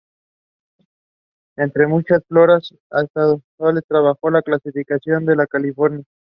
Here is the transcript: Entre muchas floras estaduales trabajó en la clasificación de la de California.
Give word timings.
Entre 1.57 1.85
muchas 1.85 2.23
floras 2.27 2.73
estaduales 2.89 3.83
trabajó 3.87 4.29
en 4.29 4.33
la 4.33 4.41
clasificación 4.41 5.25
de 5.27 5.35
la 5.35 5.43
de 5.43 5.47
California. 5.49 6.03